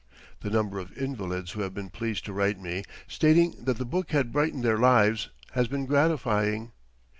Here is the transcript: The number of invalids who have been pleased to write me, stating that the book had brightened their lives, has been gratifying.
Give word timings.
The 0.39 0.49
number 0.49 0.79
of 0.79 0.97
invalids 0.97 1.51
who 1.51 1.61
have 1.61 1.75
been 1.75 1.91
pleased 1.91 2.25
to 2.25 2.33
write 2.33 2.59
me, 2.59 2.81
stating 3.07 3.53
that 3.65 3.77
the 3.77 3.85
book 3.85 4.09
had 4.13 4.31
brightened 4.31 4.63
their 4.63 4.79
lives, 4.79 5.29
has 5.51 5.67
been 5.67 5.85
gratifying. 5.85 6.71